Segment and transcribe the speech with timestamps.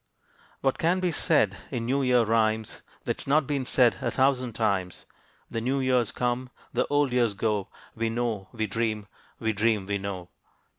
[0.61, 5.05] What can be said in New Year rhymes, That's not been said a thousand times?
[5.47, 9.05] The new years come, the old years go, We know we dream,
[9.37, 10.29] we dream we know.